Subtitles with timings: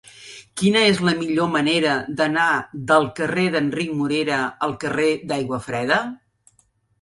[0.59, 1.91] Quina és la millor manera
[2.21, 2.45] d'anar
[2.93, 6.01] del carrer d'Enric Morera al carrer d'Aiguafreda?